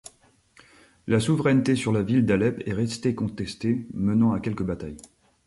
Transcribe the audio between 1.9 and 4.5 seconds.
la ville d'Alep est restée contestée, menant à